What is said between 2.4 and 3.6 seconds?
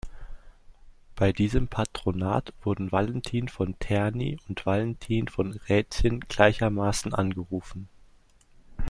wurden Valentin